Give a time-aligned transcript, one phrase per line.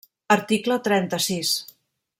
[0.35, 1.55] Article trenta-sis.